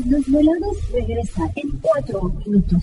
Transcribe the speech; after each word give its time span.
Los 0.00 0.08
desvelados 0.08 0.78
regresa 0.92 1.50
en 1.56 1.70
cuatro 1.82 2.32
minutos. 2.46 2.82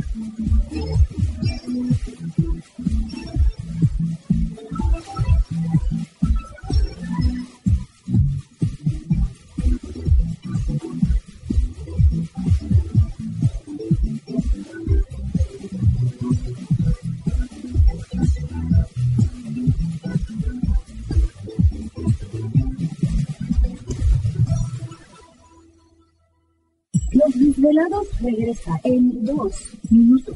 Desvelados 27.41 28.07
regresa 28.21 28.79
en 28.83 29.25
dos 29.25 29.53
minutos. 29.89 30.35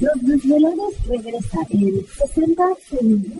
Los 0.00 0.22
desvelados 0.22 0.94
regresa 1.06 1.58
en 1.68 2.06
60 2.06 2.64
segundos. 2.88 3.39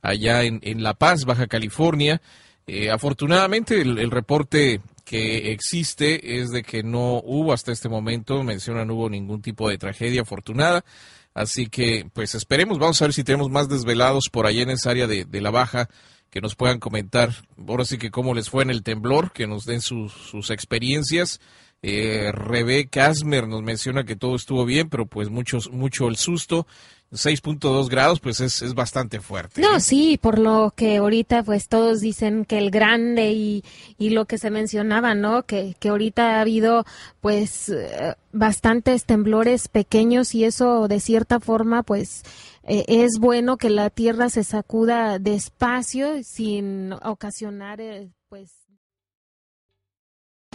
allá 0.00 0.44
en, 0.44 0.82
La 0.82 0.94
Paz, 0.94 1.26
Baja 1.26 1.46
California. 1.46 2.22
Eh, 2.66 2.90
afortunadamente, 2.90 3.82
el, 3.82 4.10
reporte 4.10 4.80
que 5.08 5.52
existe 5.52 6.38
es 6.38 6.50
de 6.50 6.62
que 6.62 6.82
no 6.82 7.22
hubo 7.24 7.54
hasta 7.54 7.72
este 7.72 7.88
momento, 7.88 8.42
mencionan, 8.42 8.88
no 8.88 8.94
hubo 8.94 9.08
ningún 9.08 9.40
tipo 9.40 9.70
de 9.70 9.78
tragedia 9.78 10.20
afortunada. 10.20 10.84
Así 11.32 11.68
que, 11.68 12.10
pues 12.12 12.34
esperemos, 12.34 12.78
vamos 12.78 13.00
a 13.00 13.06
ver 13.06 13.14
si 13.14 13.24
tenemos 13.24 13.48
más 13.48 13.70
desvelados 13.70 14.28
por 14.30 14.44
allá 14.44 14.62
en 14.62 14.70
esa 14.70 14.90
área 14.90 15.06
de, 15.06 15.26
la 15.40 15.50
Baja 15.50 15.88
que 16.28 16.42
nos 16.42 16.56
puedan 16.56 16.78
comentar, 16.78 17.30
ahora 17.66 17.86
sí 17.86 17.96
que 17.96 18.10
cómo 18.10 18.34
les 18.34 18.50
fue 18.50 18.62
en 18.62 18.68
el 18.68 18.82
temblor, 18.82 19.32
que 19.32 19.46
nos 19.46 19.64
den 19.64 19.80
sus 19.80 20.50
experiencias. 20.50 21.40
Eh, 21.82 22.32
Rebe 22.32 22.88
Casmer 22.88 23.46
nos 23.46 23.62
menciona 23.62 24.04
que 24.04 24.16
todo 24.16 24.36
estuvo 24.36 24.64
bien, 24.64 24.88
pero 24.88 25.06
pues 25.06 25.30
muchos, 25.30 25.70
mucho 25.70 26.08
el 26.08 26.16
susto. 26.16 26.66
6.2 27.10 27.88
grados, 27.88 28.20
pues 28.20 28.40
es, 28.40 28.60
es 28.60 28.74
bastante 28.74 29.20
fuerte. 29.20 29.62
No, 29.62 29.76
¿eh? 29.76 29.80
sí, 29.80 30.18
por 30.20 30.38
lo 30.38 30.74
que 30.76 30.98
ahorita 30.98 31.42
pues 31.42 31.68
todos 31.68 32.00
dicen 32.00 32.44
que 32.44 32.58
el 32.58 32.70
grande 32.70 33.32
y, 33.32 33.64
y 33.96 34.10
lo 34.10 34.26
que 34.26 34.36
se 34.36 34.50
mencionaba, 34.50 35.14
¿no? 35.14 35.44
Que, 35.44 35.74
que 35.80 35.88
ahorita 35.88 36.36
ha 36.36 36.40
habido 36.42 36.84
pues 37.20 37.70
eh, 37.70 38.14
bastantes 38.32 39.06
temblores 39.06 39.68
pequeños 39.68 40.34
y 40.34 40.44
eso 40.44 40.86
de 40.86 41.00
cierta 41.00 41.40
forma 41.40 41.82
pues 41.82 42.24
eh, 42.64 42.84
es 42.88 43.18
bueno 43.18 43.56
que 43.56 43.70
la 43.70 43.88
tierra 43.88 44.28
se 44.28 44.44
sacuda 44.44 45.18
despacio 45.18 46.22
sin 46.22 46.92
ocasionar, 46.92 47.80
eh, 47.80 48.10
pues. 48.28 48.57